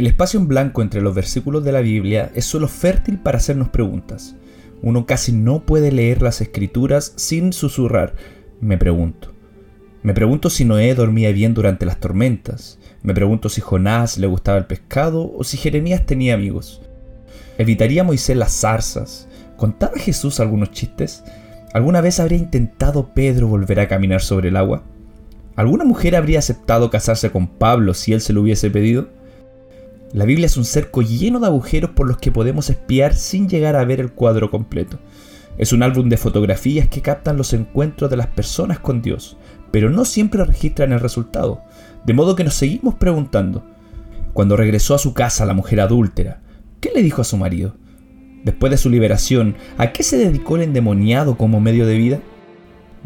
El 0.00 0.06
espacio 0.06 0.40
en 0.40 0.48
blanco 0.48 0.80
entre 0.80 1.02
los 1.02 1.14
versículos 1.14 1.62
de 1.62 1.72
la 1.72 1.82
Biblia 1.82 2.30
es 2.34 2.46
suelo 2.46 2.68
fértil 2.68 3.18
para 3.18 3.36
hacernos 3.36 3.68
preguntas. 3.68 4.34
Uno 4.80 5.04
casi 5.04 5.30
no 5.30 5.66
puede 5.66 5.92
leer 5.92 6.22
las 6.22 6.40
escrituras 6.40 7.12
sin 7.16 7.52
susurrar. 7.52 8.14
Me 8.62 8.78
pregunto. 8.78 9.34
Me 10.02 10.14
pregunto 10.14 10.48
si 10.48 10.64
Noé 10.64 10.94
dormía 10.94 11.32
bien 11.32 11.52
durante 11.52 11.84
las 11.84 12.00
tormentas. 12.00 12.78
Me 13.02 13.12
pregunto 13.12 13.50
si 13.50 13.60
Jonás 13.60 14.16
le 14.16 14.26
gustaba 14.26 14.56
el 14.56 14.64
pescado 14.64 15.30
o 15.36 15.44
si 15.44 15.58
Jeremías 15.58 16.06
tenía 16.06 16.32
amigos. 16.32 16.80
¿Evitaría 17.58 18.02
Moisés 18.02 18.38
las 18.38 18.58
zarzas? 18.58 19.28
¿Contaba 19.58 19.98
Jesús 19.98 20.40
algunos 20.40 20.70
chistes? 20.70 21.24
¿Alguna 21.74 22.00
vez 22.00 22.20
habría 22.20 22.38
intentado 22.38 23.12
Pedro 23.12 23.48
volver 23.48 23.80
a 23.80 23.88
caminar 23.88 24.22
sobre 24.22 24.48
el 24.48 24.56
agua? 24.56 24.82
¿Alguna 25.56 25.84
mujer 25.84 26.16
habría 26.16 26.38
aceptado 26.38 26.88
casarse 26.88 27.30
con 27.30 27.48
Pablo 27.48 27.92
si 27.92 28.14
él 28.14 28.22
se 28.22 28.32
lo 28.32 28.40
hubiese 28.40 28.70
pedido? 28.70 29.19
La 30.12 30.24
Biblia 30.24 30.46
es 30.46 30.56
un 30.56 30.64
cerco 30.64 31.02
lleno 31.02 31.38
de 31.38 31.46
agujeros 31.46 31.90
por 31.90 32.08
los 32.08 32.18
que 32.18 32.32
podemos 32.32 32.68
espiar 32.68 33.14
sin 33.14 33.48
llegar 33.48 33.76
a 33.76 33.84
ver 33.84 34.00
el 34.00 34.12
cuadro 34.12 34.50
completo. 34.50 34.98
Es 35.56 35.72
un 35.72 35.84
álbum 35.84 36.08
de 36.08 36.16
fotografías 36.16 36.88
que 36.88 37.00
captan 37.00 37.36
los 37.36 37.52
encuentros 37.52 38.10
de 38.10 38.16
las 38.16 38.26
personas 38.26 38.80
con 38.80 39.02
Dios, 39.02 39.36
pero 39.70 39.88
no 39.88 40.04
siempre 40.04 40.44
registran 40.44 40.92
el 40.92 40.98
resultado, 40.98 41.60
de 42.04 42.12
modo 42.12 42.34
que 42.34 42.42
nos 42.42 42.54
seguimos 42.54 42.96
preguntando. 42.96 43.64
Cuando 44.32 44.56
regresó 44.56 44.96
a 44.96 44.98
su 44.98 45.14
casa 45.14 45.46
la 45.46 45.54
mujer 45.54 45.80
adúltera, 45.80 46.40
¿qué 46.80 46.90
le 46.92 47.04
dijo 47.04 47.22
a 47.22 47.24
su 47.24 47.36
marido? 47.36 47.76
Después 48.42 48.70
de 48.70 48.78
su 48.78 48.90
liberación, 48.90 49.54
¿a 49.78 49.92
qué 49.92 50.02
se 50.02 50.18
dedicó 50.18 50.56
el 50.56 50.62
endemoniado 50.62 51.36
como 51.36 51.60
medio 51.60 51.86
de 51.86 51.96
vida? 51.96 52.20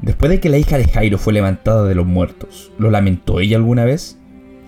Después 0.01 0.31
de 0.31 0.41
que 0.41 0.49
la 0.49 0.57
hija 0.57 0.79
de 0.79 0.89
Jairo 0.89 1.19
fue 1.19 1.35
levantada 1.35 1.85
de 1.85 1.95
los 1.95 2.07
muertos, 2.07 2.73
¿lo 2.79 2.91
lamentó 2.91 3.41
ella 3.41 3.59
alguna 3.59 3.85
vez? 3.85 4.19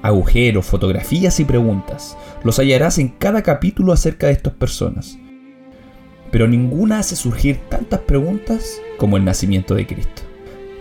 Agujeros, 0.02 0.66
fotografías 0.66 1.41
y 1.41 1.44
preguntas. 1.44 2.16
Los 2.44 2.58
hallarás 2.58 2.98
en 2.98 3.08
cada 3.08 3.42
capítulo 3.42 3.92
acerca 3.92 4.27
de 4.27 4.34
estas 4.34 4.55
personas. 4.55 5.19
Pero 6.30 6.48
ninguna 6.48 6.98
hace 6.98 7.16
surgir 7.16 7.58
tantas 7.69 8.00
preguntas 8.00 8.80
como 8.98 9.17
el 9.17 9.24
nacimiento 9.24 9.74
de 9.74 9.86
Cristo. 9.86 10.22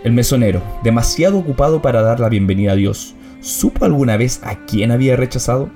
El 0.04 0.12
mesonero, 0.12 0.62
demasiado 0.84 1.38
ocupado 1.38 1.82
para 1.82 2.02
dar 2.02 2.20
la 2.20 2.28
bienvenida 2.28 2.72
a 2.72 2.76
Dios, 2.76 3.14
¿supo 3.40 3.84
alguna 3.84 4.16
vez 4.16 4.40
a 4.44 4.64
quién 4.66 4.90
había 4.90 5.16
rechazado? 5.16 5.70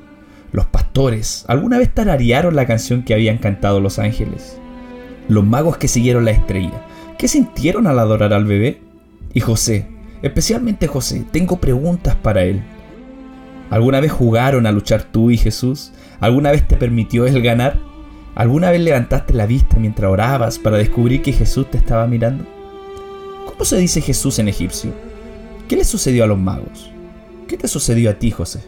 Los 0.53 0.67
pastores, 0.67 1.45
¿alguna 1.49 1.79
vez 1.79 1.93
tararearon 1.93 2.57
la 2.57 2.67
canción 2.67 3.03
que 3.03 3.15
habían 3.15 3.39
cantado 3.39 3.81
los 3.81 3.99
ángeles? 3.99 4.59
Los 5.29 5.45
magos 5.45 5.77
que 5.77 5.89
siguieron 5.89 6.25
la 6.25 6.33
estrella, 6.33 6.87
¿qué 7.19 7.29
sintieron 7.29 7.87
al 7.87 7.99
adorar 7.99 8.33
al 8.33 8.45
bebé? 8.45 8.83
Y 9.33 9.41
José, 9.41 9.87
especialmente 10.23 10.87
José, 10.87 11.25
tengo 11.31 11.61
preguntas 11.61 12.17
para 12.17 12.43
él. 12.43 12.63
¿Alguna 13.71 14.01
vez 14.01 14.11
jugaron 14.11 14.67
a 14.67 14.73
luchar 14.73 15.05
tú 15.05 15.31
y 15.31 15.39
Jesús? 15.39 15.93
¿Alguna 16.19 16.51
vez 16.51 16.67
te 16.67 16.77
permitió 16.77 17.27
Él 17.27 17.41
ganar? 17.41 17.79
¿Alguna 18.35 18.71
vez 18.71 18.81
levantaste 18.81 19.33
la 19.33 19.47
vista 19.47 19.77
mientras 19.79 20.11
orabas 20.11 20.59
para 20.59 20.77
descubrir 20.77 21.23
que 21.23 21.33
Jesús 21.33 21.71
te 21.71 21.79
estaba 21.79 22.07
mirando? 22.07 22.45
¿Cómo 23.47 23.65
se 23.65 23.77
dice 23.79 24.01
Jesús 24.01 24.39
en 24.41 24.49
egipcio? 24.49 24.93
¿Qué 25.69 25.77
le 25.77 25.85
sucedió 25.85 26.25
a 26.25 26.27
los 26.27 26.39
magos? 26.39 26.91
¿Qué 27.47 27.57
te 27.57 27.69
sucedió 27.69 28.11
a 28.11 28.15
ti, 28.15 28.33
José? 28.33 28.61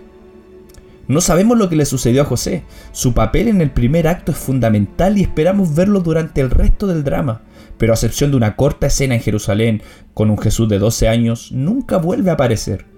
No 1.08 1.20
sabemos 1.20 1.58
lo 1.58 1.68
que 1.68 1.76
le 1.76 1.84
sucedió 1.84 2.22
a 2.22 2.26
José. 2.26 2.62
Su 2.92 3.12
papel 3.12 3.48
en 3.48 3.60
el 3.60 3.72
primer 3.72 4.06
acto 4.06 4.30
es 4.30 4.38
fundamental 4.38 5.18
y 5.18 5.22
esperamos 5.22 5.74
verlo 5.74 6.00
durante 6.00 6.40
el 6.40 6.50
resto 6.50 6.86
del 6.86 7.02
drama. 7.02 7.42
Pero 7.76 7.92
a 7.92 7.94
excepción 7.94 8.30
de 8.30 8.36
una 8.36 8.54
corta 8.54 8.86
escena 8.86 9.16
en 9.16 9.20
Jerusalén 9.20 9.82
con 10.14 10.30
un 10.30 10.38
Jesús 10.38 10.68
de 10.68 10.78
12 10.78 11.08
años, 11.08 11.50
nunca 11.50 11.96
vuelve 11.96 12.30
a 12.30 12.34
aparecer. 12.34 12.91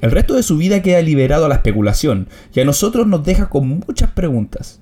El 0.00 0.12
resto 0.12 0.34
de 0.34 0.44
su 0.44 0.56
vida 0.56 0.80
queda 0.80 1.02
liberado 1.02 1.44
a 1.44 1.48
la 1.48 1.56
especulación 1.56 2.28
y 2.54 2.60
a 2.60 2.64
nosotros 2.64 3.06
nos 3.08 3.24
deja 3.24 3.48
con 3.48 3.68
muchas 3.68 4.10
preguntas. 4.12 4.80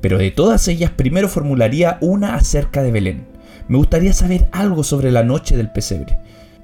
Pero 0.00 0.18
de 0.18 0.32
todas 0.32 0.66
ellas 0.66 0.90
primero 0.90 1.28
formularía 1.28 1.98
una 2.00 2.34
acerca 2.34 2.82
de 2.82 2.90
Belén. 2.90 3.26
Me 3.68 3.76
gustaría 3.76 4.12
saber 4.12 4.48
algo 4.50 4.82
sobre 4.82 5.12
la 5.12 5.22
noche 5.22 5.56
del 5.56 5.70
pesebre. 5.70 6.18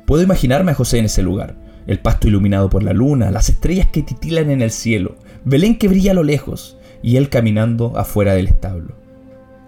Puedo 0.04 0.24
imaginarme 0.24 0.72
a 0.72 0.74
José 0.74 0.98
en 0.98 1.04
ese 1.04 1.22
lugar, 1.22 1.54
el 1.86 2.00
pasto 2.00 2.26
iluminado 2.26 2.68
por 2.68 2.82
la 2.82 2.92
luna, 2.92 3.30
las 3.30 3.48
estrellas 3.48 3.86
que 3.86 4.02
titilan 4.02 4.50
en 4.50 4.62
el 4.62 4.72
cielo, 4.72 5.16
Belén 5.44 5.78
que 5.78 5.88
brilla 5.88 6.10
a 6.10 6.14
lo 6.14 6.24
lejos 6.24 6.76
y 7.02 7.16
él 7.16 7.28
caminando 7.28 7.96
afuera 7.96 8.34
del 8.34 8.48
establo. 8.48 8.96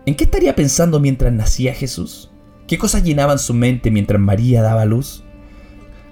¿En 0.06 0.16
qué 0.16 0.24
estaría 0.24 0.56
pensando 0.56 0.98
mientras 0.98 1.32
nacía 1.32 1.72
Jesús? 1.72 2.32
¿Qué 2.66 2.78
cosas 2.78 3.04
llenaban 3.04 3.38
su 3.38 3.54
mente 3.54 3.92
mientras 3.92 4.20
María 4.20 4.60
daba 4.60 4.84
luz? 4.84 5.22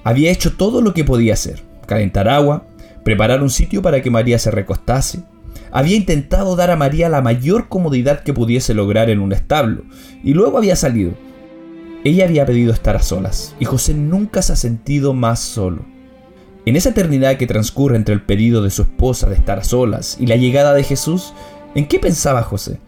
Había 0.04 0.30
hecho 0.30 0.52
todo 0.52 0.80
lo 0.80 0.94
que 0.94 1.04
podía 1.04 1.34
hacer 1.34 1.69
calentar 1.90 2.28
agua, 2.28 2.66
preparar 3.04 3.42
un 3.42 3.50
sitio 3.50 3.82
para 3.82 4.00
que 4.00 4.10
María 4.10 4.38
se 4.38 4.52
recostase. 4.52 5.24
Había 5.72 5.96
intentado 5.96 6.54
dar 6.54 6.70
a 6.70 6.76
María 6.76 7.08
la 7.08 7.20
mayor 7.20 7.68
comodidad 7.68 8.22
que 8.22 8.32
pudiese 8.32 8.74
lograr 8.74 9.10
en 9.10 9.18
un 9.18 9.32
establo, 9.32 9.82
y 10.22 10.32
luego 10.32 10.56
había 10.56 10.76
salido. 10.76 11.14
Ella 12.04 12.26
había 12.26 12.46
pedido 12.46 12.72
estar 12.72 12.94
a 12.94 13.02
solas, 13.02 13.56
y 13.58 13.64
José 13.64 13.94
nunca 13.94 14.40
se 14.40 14.52
ha 14.52 14.56
sentido 14.56 15.14
más 15.14 15.40
solo. 15.40 15.84
En 16.64 16.76
esa 16.76 16.90
eternidad 16.90 17.36
que 17.38 17.48
transcurre 17.48 17.96
entre 17.96 18.14
el 18.14 18.22
pedido 18.22 18.62
de 18.62 18.70
su 18.70 18.82
esposa 18.82 19.28
de 19.28 19.34
estar 19.34 19.58
a 19.58 19.64
solas 19.64 20.16
y 20.20 20.26
la 20.26 20.36
llegada 20.36 20.74
de 20.74 20.84
Jesús, 20.84 21.34
¿en 21.74 21.88
qué 21.88 21.98
pensaba 21.98 22.42
José? 22.42 22.78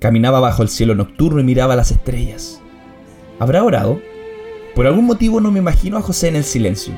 Caminaba 0.00 0.40
bajo 0.40 0.64
el 0.64 0.68
cielo 0.68 0.96
nocturno 0.96 1.40
y 1.40 1.44
miraba 1.44 1.76
las 1.76 1.92
estrellas. 1.92 2.60
¿Habrá 3.38 3.62
orado? 3.62 4.00
Por 4.74 4.86
algún 4.86 5.04
motivo 5.04 5.40
no 5.40 5.52
me 5.52 5.60
imagino 5.60 5.96
a 5.96 6.02
José 6.02 6.28
en 6.28 6.36
el 6.36 6.44
silencio 6.44 6.94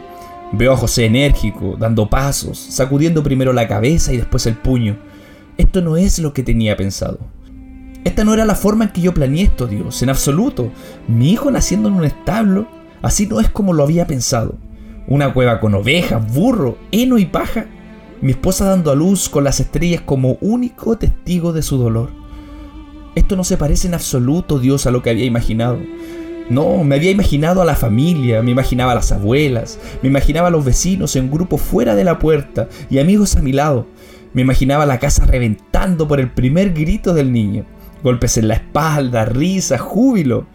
Veo 0.53 0.73
a 0.73 0.77
José 0.77 1.05
enérgico, 1.05 1.77
dando 1.79 2.09
pasos, 2.09 2.59
sacudiendo 2.59 3.23
primero 3.23 3.53
la 3.53 3.69
cabeza 3.69 4.13
y 4.13 4.17
después 4.17 4.47
el 4.47 4.57
puño. 4.57 4.97
Esto 5.59 5.83
no 5.83 5.97
es 5.97 6.19
lo 6.19 6.33
que 6.33 6.43
tenía 6.43 6.77
pensado. 6.77 7.19
Esta 8.05 8.25
no 8.25 8.33
era 8.33 8.47
la 8.47 8.55
forma 8.55 8.85
en 8.85 8.91
que 8.91 9.03
yo 9.03 9.13
planeé 9.13 9.43
esto, 9.43 9.67
Dios, 9.67 10.03
en 10.03 10.09
absoluto. 10.09 10.71
Mi 11.07 11.33
hijo 11.33 11.51
naciendo 11.51 11.89
en 11.89 11.97
un 11.97 12.05
establo, 12.05 12.67
así 13.03 13.27
no 13.27 13.41
es 13.41 13.51
como 13.51 13.75
lo 13.75 13.83
había 13.83 14.07
pensado. 14.07 14.55
Una 15.07 15.35
cueva 15.35 15.61
con 15.61 15.75
ovejas, 15.75 16.33
burro, 16.33 16.79
heno 16.93 17.19
y 17.19 17.27
paja. 17.27 17.67
Mi 18.23 18.31
esposa 18.31 18.65
dando 18.65 18.91
a 18.91 18.95
luz 18.95 19.29
con 19.29 19.45
las 19.45 19.61
estrellas 19.61 20.01
como 20.01 20.39
único 20.41 20.97
testigo 20.97 21.53
de 21.53 21.63
su 21.63 21.77
dolor. 21.77 22.11
Esto 23.15 23.37
no 23.37 23.45
se 23.45 23.57
parece 23.57 23.89
en 23.89 23.95
absoluto, 23.95 24.59
Dios, 24.59 24.87
a 24.87 24.91
lo 24.91 25.03
que 25.03 25.11
había 25.11 25.25
imaginado. 25.25 25.79
No, 26.51 26.83
me 26.83 26.97
había 26.97 27.11
imaginado 27.11 27.61
a 27.61 27.67
la 27.67 27.75
familia, 27.75 28.43
me 28.43 28.51
imaginaba 28.51 28.93
a 28.93 28.95
las 28.95 29.13
abuelas, 29.13 29.79
me 30.03 30.09
imaginaba 30.09 30.49
a 30.49 30.51
los 30.51 30.65
vecinos 30.65 31.15
en 31.17 31.31
grupo 31.31 31.59
fuera 31.59 31.95
de 31.95 32.05
la 32.05 32.19
puerta 32.19 32.69
y 32.89 32.99
amigos 32.99 33.37
a 33.37 33.43
mi 33.43 33.53
lado. 33.53 33.87
Me 34.33 34.43
imaginaba 34.43 34.87
la 34.87 34.99
casa 34.99 35.27
reventando 35.27 36.09
por 36.09 36.21
el 36.21 36.31
primer 36.31 36.73
grito 36.73 37.13
del 37.13 37.33
niño. 37.33 37.65
Golpes 38.03 38.39
en 38.39 38.49
la 38.49 38.55
espalda, 38.55 39.27
risa, 39.27 39.77
júbilo. 39.77 40.47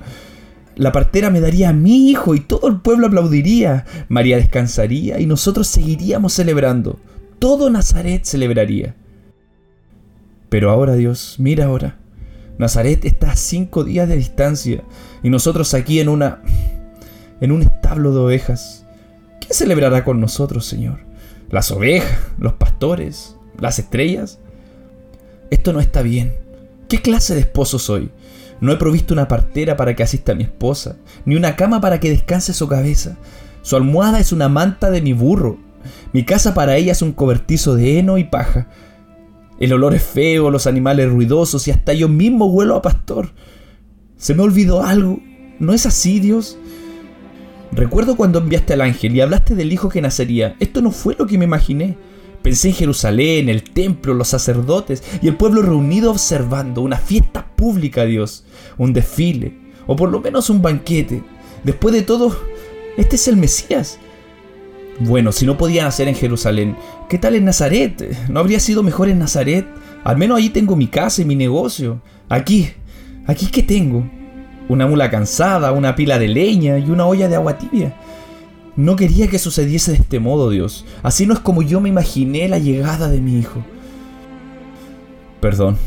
La 0.75 0.91
partera 0.91 1.29
me 1.29 1.41
daría 1.41 1.69
a 1.69 1.73
mi 1.73 2.09
hijo 2.09 2.33
y 2.33 2.39
todo 2.39 2.67
el 2.69 2.79
pueblo 2.81 3.07
aplaudiría. 3.07 3.85
María 4.09 4.37
descansaría 4.37 5.19
y 5.19 5.27
nosotros 5.27 5.67
seguiríamos 5.67 6.33
celebrando. 6.33 6.99
Todo 7.37 7.69
Nazaret 7.69 8.23
celebraría. 8.23 8.95
Pero 10.49 10.71
ahora 10.71 10.93
Dios, 10.95 11.35
mira 11.37 11.65
ahora. 11.65 11.97
Nazaret 12.57 13.03
está 13.05 13.31
a 13.31 13.35
cinco 13.35 13.83
días 13.83 14.07
de 14.07 14.15
distancia 14.15 14.83
y 15.23 15.29
nosotros 15.29 15.73
aquí 15.73 15.99
en 15.99 16.09
una 16.09 16.41
en 17.41 17.51
un 17.51 17.61
establo 17.61 18.13
de 18.13 18.19
ovejas. 18.19 18.85
¿Quién 19.39 19.53
celebrará 19.53 20.03
con 20.03 20.21
nosotros, 20.21 20.65
Señor? 20.65 20.99
¿Las 21.49 21.71
ovejas? 21.71 22.17
¿Los 22.37 22.53
pastores? 22.53 23.35
¿Las 23.59 23.79
estrellas? 23.79 24.39
Esto 25.49 25.73
no 25.73 25.79
está 25.79 26.01
bien. 26.01 26.33
¿Qué 26.87 27.01
clase 27.01 27.35
de 27.35 27.41
esposo 27.41 27.79
soy? 27.79 28.11
No 28.61 28.71
he 28.71 28.77
provisto 28.77 29.13
una 29.13 29.27
partera 29.27 29.75
para 29.75 29.95
que 29.95 30.03
asista 30.03 30.31
a 30.31 30.35
mi 30.35 30.43
esposa, 30.43 30.95
ni 31.25 31.35
una 31.35 31.55
cama 31.55 31.81
para 31.81 31.99
que 31.99 32.09
descanse 32.09 32.53
su 32.53 32.67
cabeza. 32.67 33.17
Su 33.61 33.75
almohada 33.75 34.19
es 34.19 34.31
una 34.31 34.47
manta 34.47 34.89
de 34.89 35.01
mi 35.01 35.11
burro. 35.13 35.57
Mi 36.13 36.23
casa 36.23 36.53
para 36.53 36.77
ella 36.77 36.93
es 36.93 37.01
un 37.01 37.11
cobertizo 37.11 37.75
de 37.75 37.99
heno 37.99 38.17
y 38.17 38.23
paja. 38.23 38.67
El 39.59 39.73
olor 39.73 39.93
es 39.95 40.03
feo, 40.03 40.49
los 40.49 40.67
animales 40.67 41.09
ruidosos 41.09 41.67
y 41.67 41.71
hasta 41.71 41.93
yo 41.93 42.09
mismo 42.09 42.45
huelo 42.47 42.75
a 42.75 42.81
pastor. 42.81 43.31
¿Se 44.17 44.33
me 44.33 44.43
olvidó 44.43 44.83
algo? 44.83 45.19
¿No 45.59 45.73
es 45.73 45.85
así, 45.85 46.19
Dios? 46.19 46.57
Recuerdo 47.71 48.15
cuando 48.15 48.39
enviaste 48.39 48.73
al 48.73 48.81
ángel 48.81 49.15
y 49.15 49.21
hablaste 49.21 49.55
del 49.55 49.73
hijo 49.73 49.89
que 49.89 50.01
nacería. 50.01 50.55
Esto 50.59 50.81
no 50.81 50.91
fue 50.91 51.15
lo 51.17 51.25
que 51.25 51.37
me 51.37 51.45
imaginé. 51.45 51.97
Pensé 52.41 52.69
en 52.69 52.75
Jerusalén, 52.75 53.49
el 53.49 53.63
templo, 53.63 54.13
los 54.13 54.27
sacerdotes 54.27 55.01
y 55.21 55.27
el 55.27 55.37
pueblo 55.37 55.61
reunido 55.61 56.11
observando 56.11 56.81
una 56.81 56.97
fiesta 56.97 57.47
pública, 57.55 58.03
Dios, 58.03 58.43
un 58.77 58.91
desfile, 58.91 59.57
o 59.87 59.95
por 59.95 60.11
lo 60.11 60.19
menos 60.19 60.49
un 60.49 60.61
banquete. 60.61 61.23
Después 61.63 61.95
de 61.95 62.01
todo, 62.01 62.35
este 62.97 63.15
es 63.15 63.27
el 63.27 63.37
Mesías. 63.37 63.97
Bueno, 64.99 65.31
si 65.31 65.45
no 65.45 65.57
podía 65.57 65.83
nacer 65.83 66.07
en 66.07 66.15
Jerusalén, 66.15 66.77
¿qué 67.09 67.17
tal 67.17 67.35
en 67.35 67.45
Nazaret? 67.45 68.15
¿No 68.29 68.39
habría 68.39 68.59
sido 68.59 68.83
mejor 68.83 69.09
en 69.09 69.19
Nazaret? 69.19 69.65
Al 70.03 70.17
menos 70.17 70.37
ahí 70.37 70.49
tengo 70.49 70.75
mi 70.75 70.87
casa 70.87 71.21
y 71.21 71.25
mi 71.25 71.35
negocio. 71.35 72.01
Aquí, 72.29 72.69
aquí 73.25 73.47
qué 73.47 73.63
tengo? 73.63 74.05
Una 74.69 74.87
mula 74.87 75.09
cansada, 75.09 75.71
una 75.71 75.95
pila 75.95 76.19
de 76.19 76.27
leña 76.27 76.77
y 76.77 76.89
una 76.89 77.05
olla 77.05 77.27
de 77.27 77.35
agua 77.35 77.57
tibia. 77.57 77.95
No 78.75 78.95
quería 78.95 79.27
que 79.27 79.39
sucediese 79.39 79.91
de 79.91 79.97
este 79.97 80.19
modo, 80.19 80.49
Dios. 80.49 80.85
Así 81.01 81.25
no 81.25 81.33
es 81.33 81.39
como 81.39 81.61
yo 81.61 81.79
me 81.81 81.89
imaginé 81.89 82.47
la 82.47 82.59
llegada 82.59 83.09
de 83.09 83.19
mi 83.19 83.37
hijo. 83.39 83.63
Perdón, 85.41 85.77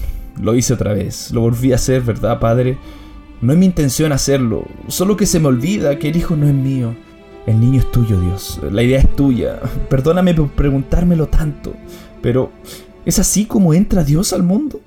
lo 0.41 0.55
hice 0.55 0.75
otra 0.75 0.93
vez, 0.93 1.31
lo 1.31 1.41
volví 1.41 1.73
a 1.73 1.77
hacer, 1.77 2.03
¿verdad, 2.03 2.39
Padre? 2.39 2.77
No 3.41 3.53
es 3.53 3.59
mi 3.59 3.67
intención 3.67 4.13
hacerlo, 4.13 4.65
solo 4.89 5.17
que 5.17 5.27
se 5.27 5.41
me 5.41 5.49
olvida 5.49 5.99
que 5.99 6.09
el 6.11 6.17
hijo 6.17 6.37
no 6.37 6.47
es 6.47 6.55
mío. 6.55 6.95
El 7.47 7.61
niño 7.61 7.79
es 7.79 7.91
tuyo, 7.93 8.21
Dios, 8.21 8.61
la 8.73 8.83
idea 8.83 8.99
es 8.99 9.15
tuya. 9.15 9.61
Perdóname 9.89 10.35
por 10.35 10.51
preguntármelo 10.51 11.29
tanto, 11.29 11.75
pero 12.21 12.51
¿es 13.05 13.21
así 13.21 13.45
como 13.45 13.73
entra 13.73 14.03
Dios 14.03 14.33
al 14.33 14.43
mundo? 14.43 14.81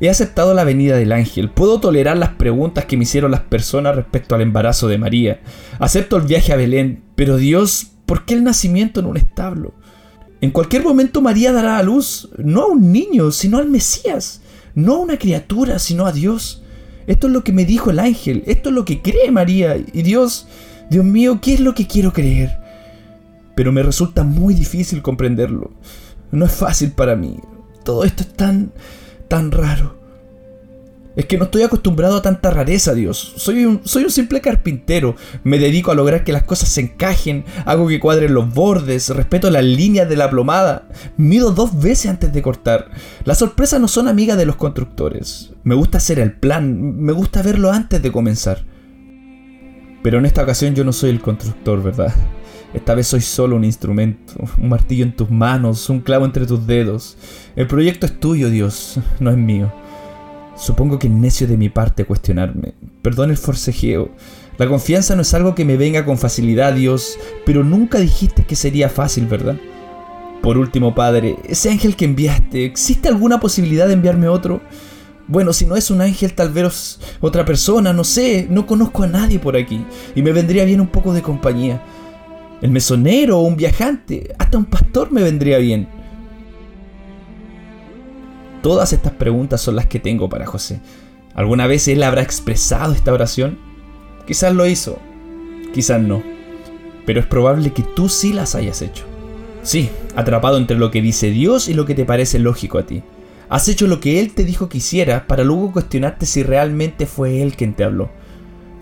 He 0.00 0.08
aceptado 0.08 0.54
la 0.54 0.64
venida 0.64 0.96
del 0.96 1.12
ángel, 1.12 1.50
puedo 1.50 1.80
tolerar 1.80 2.16
las 2.16 2.30
preguntas 2.30 2.86
que 2.86 2.96
me 2.96 3.04
hicieron 3.04 3.30
las 3.30 3.42
personas 3.42 3.94
respecto 3.94 4.34
al 4.34 4.40
embarazo 4.40 4.88
de 4.88 4.98
María, 4.98 5.40
acepto 5.78 6.16
el 6.16 6.22
viaje 6.22 6.52
a 6.52 6.56
Belén, 6.56 7.02
pero 7.14 7.36
Dios, 7.36 7.88
¿por 8.06 8.24
qué 8.24 8.34
el 8.34 8.42
nacimiento 8.42 9.00
en 9.00 9.06
un 9.06 9.18
establo? 9.18 9.74
En 10.40 10.50
cualquier 10.50 10.82
momento 10.82 11.20
María 11.20 11.52
dará 11.52 11.78
a 11.78 11.82
luz, 11.82 12.30
no 12.38 12.62
a 12.62 12.66
un 12.66 12.90
niño, 12.90 13.30
sino 13.30 13.58
al 13.58 13.68
Mesías, 13.68 14.40
no 14.74 14.94
a 14.94 14.98
una 14.98 15.18
criatura, 15.18 15.78
sino 15.78 16.06
a 16.06 16.12
Dios. 16.12 16.62
Esto 17.06 17.26
es 17.26 17.32
lo 17.32 17.44
que 17.44 17.52
me 17.52 17.64
dijo 17.64 17.90
el 17.90 17.98
ángel, 17.98 18.42
esto 18.46 18.70
es 18.70 18.74
lo 18.74 18.84
que 18.84 19.02
cree 19.02 19.30
María, 19.30 19.76
y 19.76 20.02
Dios, 20.02 20.48
Dios 20.94 21.04
mío, 21.04 21.40
¿qué 21.42 21.54
es 21.54 21.58
lo 21.58 21.74
que 21.74 21.88
quiero 21.88 22.12
creer? 22.12 22.56
Pero 23.56 23.72
me 23.72 23.82
resulta 23.82 24.22
muy 24.22 24.54
difícil 24.54 25.02
comprenderlo. 25.02 25.72
No 26.30 26.46
es 26.46 26.52
fácil 26.52 26.92
para 26.92 27.16
mí. 27.16 27.40
Todo 27.82 28.04
esto 28.04 28.22
es 28.22 28.32
tan 28.32 28.70
tan 29.26 29.50
raro. 29.50 29.98
Es 31.16 31.26
que 31.26 31.36
no 31.36 31.46
estoy 31.46 31.64
acostumbrado 31.64 32.18
a 32.18 32.22
tanta 32.22 32.52
rareza, 32.52 32.94
Dios. 32.94 33.34
Soy 33.38 33.64
un, 33.64 33.80
soy 33.82 34.04
un 34.04 34.12
simple 34.12 34.40
carpintero. 34.40 35.16
Me 35.42 35.58
dedico 35.58 35.90
a 35.90 35.96
lograr 35.96 36.22
que 36.22 36.30
las 36.32 36.44
cosas 36.44 36.68
se 36.68 36.82
encajen, 36.82 37.44
hago 37.64 37.88
que 37.88 37.98
cuadren 37.98 38.32
los 38.32 38.54
bordes, 38.54 39.08
respeto 39.08 39.50
las 39.50 39.64
líneas 39.64 40.08
de 40.08 40.16
la 40.16 40.30
plomada, 40.30 40.86
mido 41.16 41.50
dos 41.50 41.76
veces 41.76 42.08
antes 42.08 42.32
de 42.32 42.40
cortar. 42.40 42.92
Las 43.24 43.38
sorpresas 43.38 43.80
no 43.80 43.88
son 43.88 44.06
amigas 44.06 44.38
de 44.38 44.46
los 44.46 44.54
constructores. 44.54 45.54
Me 45.64 45.74
gusta 45.74 45.98
hacer 45.98 46.20
el 46.20 46.34
plan, 46.34 47.00
me 47.00 47.12
gusta 47.12 47.42
verlo 47.42 47.72
antes 47.72 48.00
de 48.00 48.12
comenzar. 48.12 48.73
Pero 50.04 50.18
en 50.18 50.26
esta 50.26 50.42
ocasión 50.42 50.74
yo 50.74 50.84
no 50.84 50.92
soy 50.92 51.08
el 51.08 51.22
constructor, 51.22 51.82
¿verdad? 51.82 52.14
Esta 52.74 52.94
vez 52.94 53.06
soy 53.06 53.22
solo 53.22 53.56
un 53.56 53.64
instrumento, 53.64 54.34
un 54.60 54.68
martillo 54.68 55.02
en 55.02 55.16
tus 55.16 55.30
manos, 55.30 55.88
un 55.88 56.00
clavo 56.00 56.26
entre 56.26 56.44
tus 56.44 56.66
dedos. 56.66 57.16
El 57.56 57.66
proyecto 57.66 58.04
es 58.04 58.20
tuyo, 58.20 58.50
Dios, 58.50 59.00
no 59.18 59.30
es 59.30 59.38
mío. 59.38 59.72
Supongo 60.58 60.98
que 60.98 61.06
es 61.06 61.12
necio 61.12 61.46
de 61.46 61.56
mi 61.56 61.70
parte 61.70 62.04
cuestionarme. 62.04 62.74
Perdón 63.00 63.30
el 63.30 63.38
forcejeo. 63.38 64.10
La 64.58 64.68
confianza 64.68 65.16
no 65.16 65.22
es 65.22 65.32
algo 65.32 65.54
que 65.54 65.64
me 65.64 65.78
venga 65.78 66.04
con 66.04 66.18
facilidad, 66.18 66.74
Dios, 66.74 67.18
pero 67.46 67.64
nunca 67.64 67.98
dijiste 67.98 68.44
que 68.44 68.56
sería 68.56 68.90
fácil, 68.90 69.24
¿verdad? 69.24 69.56
Por 70.42 70.58
último, 70.58 70.94
Padre, 70.94 71.36
ese 71.48 71.70
ángel 71.70 71.96
que 71.96 72.04
enviaste, 72.04 72.66
¿existe 72.66 73.08
alguna 73.08 73.40
posibilidad 73.40 73.86
de 73.86 73.94
enviarme 73.94 74.28
otro? 74.28 74.60
Bueno, 75.26 75.52
si 75.52 75.66
no 75.66 75.76
es 75.76 75.90
un 75.90 76.00
ángel, 76.00 76.34
tal 76.34 76.50
vez 76.50 77.00
otra 77.20 77.44
persona, 77.44 77.92
no 77.92 78.04
sé, 78.04 78.46
no 78.50 78.66
conozco 78.66 79.04
a 79.04 79.06
nadie 79.06 79.38
por 79.38 79.56
aquí, 79.56 79.84
y 80.14 80.22
me 80.22 80.32
vendría 80.32 80.64
bien 80.64 80.80
un 80.80 80.88
poco 80.88 81.12
de 81.14 81.22
compañía 81.22 81.82
el 82.64 82.70
mesonero 82.70 83.40
un 83.40 83.56
viajante, 83.56 84.34
hasta 84.38 84.56
un 84.56 84.64
pastor 84.64 85.12
me 85.12 85.22
vendría 85.22 85.58
bien. 85.58 85.86
Todas 88.62 88.94
estas 88.94 89.12
preguntas 89.12 89.60
son 89.60 89.76
las 89.76 89.84
que 89.84 90.00
tengo 90.00 90.30
para 90.30 90.46
José. 90.46 90.80
¿Alguna 91.34 91.66
vez 91.66 91.86
él 91.88 92.02
habrá 92.02 92.22
expresado 92.22 92.94
esta 92.94 93.12
oración? 93.12 93.58
Quizás 94.26 94.54
lo 94.54 94.66
hizo, 94.66 94.98
quizás 95.74 96.00
no. 96.00 96.22
Pero 97.04 97.20
es 97.20 97.26
probable 97.26 97.70
que 97.74 97.82
tú 97.82 98.08
sí 98.08 98.32
las 98.32 98.54
hayas 98.54 98.80
hecho. 98.80 99.04
Sí, 99.62 99.90
atrapado 100.16 100.56
entre 100.56 100.78
lo 100.78 100.90
que 100.90 101.02
dice 101.02 101.28
Dios 101.28 101.68
y 101.68 101.74
lo 101.74 101.84
que 101.84 101.94
te 101.94 102.06
parece 102.06 102.38
lógico 102.38 102.78
a 102.78 102.86
ti. 102.86 103.02
Has 103.48 103.68
hecho 103.68 103.86
lo 103.86 104.00
que 104.00 104.20
Él 104.20 104.34
te 104.34 104.44
dijo 104.44 104.68
que 104.68 104.78
hicieras 104.78 105.22
para 105.22 105.44
luego 105.44 105.72
cuestionarte 105.72 106.26
si 106.26 106.42
realmente 106.42 107.06
fue 107.06 107.42
Él 107.42 107.56
quien 107.56 107.74
te 107.74 107.84
habló. 107.84 108.10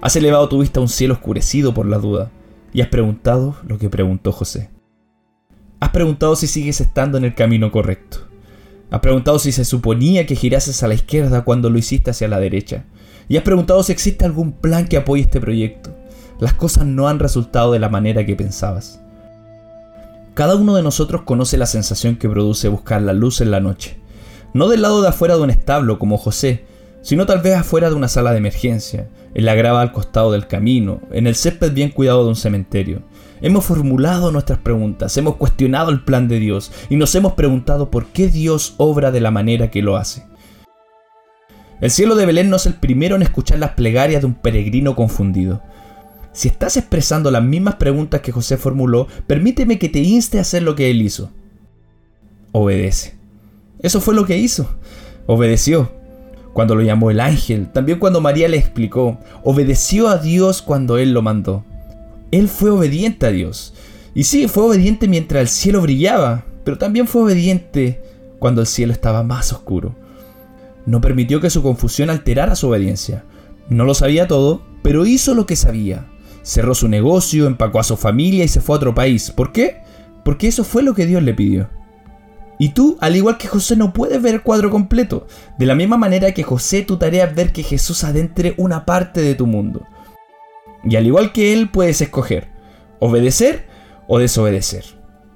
Has 0.01 0.17
elevado 0.17 0.49
tu 0.49 0.61
vista 0.61 0.81
a 0.81 0.83
un 0.83 0.89
cielo 0.89 1.15
oscurecido 1.15 1.75
por 1.75 1.87
la 1.87 1.99
duda 1.99 2.31
y 2.73 2.81
has 2.81 2.89
preguntado 2.89 3.57
lo 3.67 3.79
que 3.79 3.91
preguntó 3.91 4.33
José. 4.33 4.71
Has 5.81 5.91
preguntado 5.91 6.37
si 6.37 6.47
sigues 6.47 6.81
estando 6.81 7.19
en 7.19 7.25
el 7.25 7.35
camino 7.35 7.71
correcto. 7.73 8.29
Has 8.91 9.01
preguntado 9.01 9.39
si 9.39 9.53
se 9.53 9.65
suponía 9.65 10.27
que 10.27 10.37
girases 10.37 10.83
a 10.83 10.89
la 10.89 10.95
izquierda 10.95 11.45
cuando 11.45 11.71
lo 11.71 11.79
hiciste 11.79 12.11
hacia 12.11 12.29
la 12.29 12.39
derecha. 12.39 12.85
Y 13.29 13.37
has 13.37 13.43
preguntado 13.43 13.83
si 13.83 13.91
existe 13.91 14.25
algún 14.25 14.53
plan 14.53 14.87
que 14.87 14.97
apoye 14.97 15.23
este 15.23 15.41
proyecto. 15.41 15.97
Las 16.39 16.53
cosas 16.55 16.85
no 16.85 17.09
han 17.09 17.19
resultado 17.19 17.73
de 17.73 17.79
la 17.79 17.89
manera 17.89 18.27
que 18.27 18.37
pensabas. 18.37 19.01
Cada 20.35 20.57
uno 20.57 20.75
de 20.77 20.83
nosotros 20.83 21.23
conoce 21.23 21.57
la 21.57 21.67
sensación 21.67 22.17
que 22.17 22.29
produce 22.29 22.69
buscar 22.69 23.03
la 23.03 23.13
luz 23.13 23.41
en 23.41 23.51
la 23.51 23.61
noche. 23.61 24.02
No 24.55 24.69
del 24.69 24.83
lado 24.83 25.03
de 25.03 25.09
afuera 25.09 25.37
de 25.37 25.43
un 25.43 25.51
establo 25.51 25.99
como 25.99 26.19
José, 26.19 26.65
sino 27.03 27.27
tal 27.27 27.41
vez 27.41 27.57
afuera 27.57 27.89
de 27.89 27.97
una 27.97 28.09
sala 28.09 28.33
de 28.33 28.39
emergencia, 28.39 29.09
en 29.35 29.45
la 29.45 29.55
grava 29.55 29.81
al 29.81 29.93
costado 29.93 30.33
del 30.33 30.47
camino, 30.47 31.01
en 31.11 31.27
el 31.27 31.35
césped 31.35 31.73
bien 31.73 31.91
cuidado 31.91 32.23
de 32.23 32.29
un 32.29 32.37
cementerio. 32.37 33.03
Hemos 33.41 33.65
formulado 33.65 34.31
nuestras 34.31 34.61
preguntas, 34.61 35.17
hemos 35.17 35.37
cuestionado 35.37 35.91
el 35.91 36.05
plan 36.05 36.29
de 36.29 36.39
Dios 36.39 36.71
y 36.89 36.97
nos 36.97 37.15
hemos 37.15 37.33
preguntado 37.33 37.91
por 37.91 38.07
qué 38.07 38.29
Dios 38.29 38.75
obra 38.77 39.11
de 39.11 39.21
la 39.21 39.33
manera 39.33 39.71
que 39.71 39.83
lo 39.83 39.97
hace. 39.97 40.25
El 41.81 41.91
cielo 41.91 42.15
de 42.15 42.27
Belén 42.27 42.49
no 42.49 42.57
es 42.57 42.67
el 42.67 42.75
primero 42.75 43.17
en 43.17 43.23
escuchar 43.23 43.59
las 43.59 43.73
plegarias 43.73 44.23
de 44.23 44.27
un 44.27 44.35
peregrino 44.35 44.95
confundido. 44.95 45.63
Si 46.33 46.47
estás 46.47 46.77
expresando 46.77 47.33
las 47.33 47.43
mismas 47.43 47.75
preguntas 47.75 48.21
que 48.21 48.31
José 48.31 48.57
formuló, 48.57 49.09
permíteme 49.27 49.81
que 49.81 49.89
te 49.89 49.99
inste 49.99 50.39
a 50.39 50.43
hacer 50.43 50.63
lo 50.63 50.77
que 50.77 50.91
él 50.91 51.03
hizo. 51.03 51.33
Obedece. 52.53 53.22
Eso 53.83 54.01
fue 54.01 54.15
lo 54.15 54.25
que 54.25 54.39
hizo. 54.39 54.69
Obedeció 55.27 55.91
cuando 56.53 56.75
lo 56.75 56.83
llamó 56.83 57.11
el 57.11 57.21
ángel, 57.21 57.69
también 57.73 57.99
cuando 57.99 58.21
María 58.21 58.49
le 58.49 58.59
explicó, 58.59 59.19
obedeció 59.43 60.09
a 60.09 60.19
Dios 60.19 60.61
cuando 60.61 60.99
Él 60.99 61.13
lo 61.13 61.23
mandó. 61.23 61.65
Él 62.31 62.49
fue 62.49 62.71
obediente 62.71 63.27
a 63.27 63.31
Dios. 63.31 63.75
Y 64.15 64.25
sí, 64.25 64.49
fue 64.49 64.65
obediente 64.65 65.09
mientras 65.09 65.41
el 65.41 65.49
cielo 65.49 65.81
brillaba, 65.81 66.45
pero 66.65 66.77
también 66.77 67.07
fue 67.07 67.23
obediente 67.23 68.03
cuando 68.39 68.61
el 68.61 68.67
cielo 68.67 68.93
estaba 68.93 69.23
más 69.23 69.53
oscuro. 69.53 69.95
No 70.85 71.01
permitió 71.01 71.41
que 71.41 71.51
su 71.51 71.63
confusión 71.63 72.11
alterara 72.11 72.57
su 72.57 72.69
obediencia. 72.69 73.25
No 73.69 73.85
lo 73.85 73.95
sabía 73.95 74.27
todo, 74.27 74.63
pero 74.83 75.07
hizo 75.07 75.35
lo 75.35 75.47
que 75.47 75.57
sabía. 75.57 76.07
Cerró 76.43 76.75
su 76.75 76.89
negocio, 76.89 77.47
empacó 77.47 77.79
a 77.79 77.85
su 77.85 77.97
familia 77.97 78.45
y 78.45 78.49
se 78.49 78.61
fue 78.61 78.75
a 78.75 78.79
otro 78.79 78.95
país. 78.95 79.31
¿Por 79.31 79.53
qué? 79.53 79.79
Porque 80.25 80.49
eso 80.49 80.65
fue 80.65 80.83
lo 80.83 80.95
que 80.95 81.07
Dios 81.07 81.23
le 81.23 81.35
pidió. 81.35 81.69
Y 82.59 82.71
tú, 82.71 82.97
al 83.01 83.17
igual 83.17 83.39
que 83.39 83.49
José, 83.49 83.77
no 83.77 83.93
puedes 83.93 84.21
ver 84.23 84.35
el 84.35 84.43
cuadro 84.43 84.71
completo. 84.71 85.27
De 85.59 85.67
la 85.67 85.75
misma 85.75 85.97
manera 85.97 86.33
que 86.33 86.43
José, 86.43 86.83
tu 86.83 86.97
tarea 86.97 87.25
es 87.25 87.35
ver 87.35 87.53
que 87.53 87.63
Jesús 87.63 88.05
adentre 88.05 88.55
una 88.57 88.85
parte 88.85 89.21
de 89.21 89.35
tu 89.35 89.47
mundo. 89.47 89.83
Y 90.85 90.97
al 90.97 91.07
igual 91.07 91.33
que 91.33 91.53
él, 91.53 91.71
puedes 91.71 92.01
escoger 92.01 92.53
obedecer 93.03 93.67
o 94.07 94.21
desobedecer. 94.21 94.85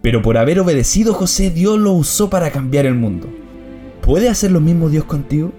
Pero 0.00 0.23
por 0.23 0.38
haber 0.38 0.61
obedecido 0.61 1.12
José, 1.14 1.50
Dios 1.50 1.76
lo 1.80 1.94
usó 1.94 2.30
para 2.30 2.52
cambiar 2.52 2.87
el 2.87 2.94
mundo. 2.94 3.28
¿Puede 4.02 4.28
hacer 4.28 4.52
lo 4.52 4.61
mismo 4.61 4.88
Dios 4.88 5.04
contigo? 5.04 5.50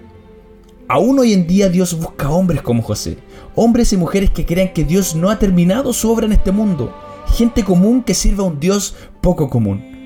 Aún 0.87 1.19
hoy 1.19 1.33
en 1.33 1.47
día 1.47 1.67
Dios 1.67 1.99
busca 1.99 2.29
hombres 2.29 2.61
como 2.61 2.81
José, 2.81 3.17
hombres 3.55 3.91
y 3.91 3.97
mujeres 3.97 4.31
que 4.31 4.45
crean 4.45 4.71
que 4.71 4.85
Dios 4.85 5.15
no 5.15 5.29
ha 5.29 5.37
terminado 5.37 5.91
su 5.91 6.09
obra 6.09 6.27
en 6.27 6.31
este 6.31 6.53
mundo, 6.53 6.95
gente 7.35 7.65
común 7.65 8.03
que 8.03 8.13
sirva 8.13 8.45
a 8.45 8.47
un 8.47 8.61
Dios 8.61 8.95
poco 9.19 9.49
común. 9.49 9.96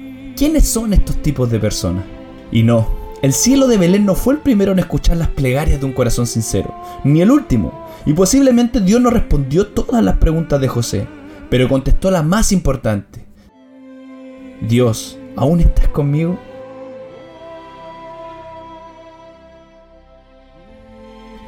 ¿Quiénes 0.41 0.67
son 0.67 0.91
estos 0.91 1.21
tipos 1.21 1.51
de 1.51 1.59
personas? 1.59 2.03
Y 2.51 2.63
no, 2.63 2.87
el 3.21 3.31
cielo 3.31 3.67
de 3.67 3.77
Belén 3.77 4.07
no 4.07 4.15
fue 4.15 4.33
el 4.33 4.39
primero 4.39 4.71
en 4.71 4.79
escuchar 4.79 5.17
las 5.17 5.27
plegarias 5.27 5.79
de 5.79 5.85
un 5.85 5.93
corazón 5.93 6.25
sincero, 6.25 6.73
ni 7.03 7.21
el 7.21 7.29
último, 7.29 7.85
y 8.07 8.13
posiblemente 8.13 8.81
Dios 8.81 8.99
no 8.99 9.11
respondió 9.11 9.67
todas 9.67 10.03
las 10.03 10.17
preguntas 10.17 10.59
de 10.59 10.67
José, 10.67 11.07
pero 11.51 11.69
contestó 11.69 12.09
la 12.09 12.23
más 12.23 12.51
importante. 12.51 13.23
Dios, 14.67 15.19
¿aún 15.35 15.59
estás 15.59 15.89
conmigo? 15.89 16.39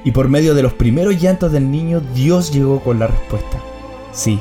Y 0.05 0.11
por 0.11 0.29
medio 0.29 0.53
de 0.53 0.61
los 0.61 0.73
primeros 0.73 1.19
llantos 1.19 1.51
del 1.51 1.71
niño, 1.71 1.99
Dios 2.13 2.53
llegó 2.53 2.79
con 2.79 2.99
la 2.99 3.07
respuesta. 3.07 3.59
Sí, 4.11 4.39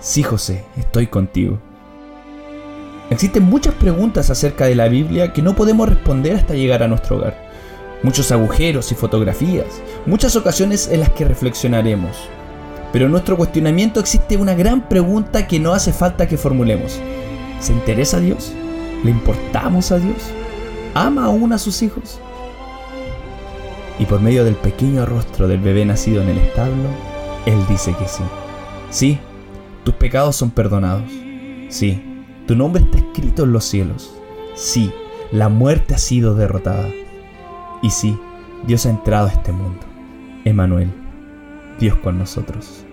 sí 0.00 0.24
José, 0.24 0.64
estoy 0.76 1.06
contigo. 1.06 1.60
Existen 3.12 3.42
muchas 3.42 3.74
preguntas 3.74 4.30
acerca 4.30 4.64
de 4.64 4.74
la 4.74 4.88
Biblia 4.88 5.34
que 5.34 5.42
no 5.42 5.54
podemos 5.54 5.86
responder 5.86 6.34
hasta 6.34 6.54
llegar 6.54 6.82
a 6.82 6.88
nuestro 6.88 7.16
hogar. 7.18 7.36
Muchos 8.02 8.32
agujeros 8.32 8.90
y 8.90 8.94
fotografías, 8.94 9.66
muchas 10.06 10.34
ocasiones 10.34 10.88
en 10.90 11.00
las 11.00 11.10
que 11.10 11.26
reflexionaremos. 11.26 12.16
Pero 12.90 13.04
en 13.04 13.10
nuestro 13.10 13.36
cuestionamiento 13.36 14.00
existe 14.00 14.38
una 14.38 14.54
gran 14.54 14.88
pregunta 14.88 15.46
que 15.46 15.60
no 15.60 15.74
hace 15.74 15.92
falta 15.92 16.26
que 16.26 16.38
formulemos. 16.38 16.98
¿Se 17.60 17.74
interesa 17.74 18.16
a 18.16 18.20
Dios? 18.20 18.50
¿Le 19.04 19.10
importamos 19.10 19.92
a 19.92 19.98
Dios? 19.98 20.16
¿Ama 20.94 21.26
aún 21.26 21.52
a 21.52 21.58
sus 21.58 21.82
hijos? 21.82 22.18
Y 23.98 24.06
por 24.06 24.22
medio 24.22 24.42
del 24.42 24.54
pequeño 24.54 25.04
rostro 25.04 25.48
del 25.48 25.60
bebé 25.60 25.84
nacido 25.84 26.22
en 26.22 26.30
el 26.30 26.38
establo, 26.38 26.88
Él 27.44 27.58
dice 27.68 27.94
que 27.94 28.08
sí. 28.08 28.22
Sí, 28.88 29.18
tus 29.84 29.94
pecados 29.96 30.34
son 30.34 30.50
perdonados. 30.50 31.10
Sí, 31.68 32.11
tu 32.46 32.56
nombre 32.56 32.82
está 32.82 32.98
escrito 32.98 33.44
en 33.44 33.52
los 33.52 33.64
cielos. 33.64 34.14
Sí, 34.54 34.92
la 35.30 35.48
muerte 35.48 35.94
ha 35.94 35.98
sido 35.98 36.34
derrotada. 36.34 36.88
Y 37.82 37.90
sí, 37.90 38.18
Dios 38.66 38.86
ha 38.86 38.90
entrado 38.90 39.28
a 39.28 39.32
este 39.32 39.52
mundo. 39.52 39.80
Emanuel, 40.44 40.90
Dios 41.78 41.96
con 41.96 42.18
nosotros. 42.18 42.84